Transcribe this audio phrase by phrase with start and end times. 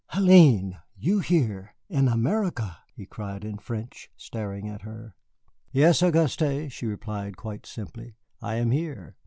[0.13, 0.81] "Hélène!
[0.95, 5.13] You here in America!" he cried in French, staring at her.
[5.71, 9.15] "Yes, Auguste," she replied quite simply, "I am here."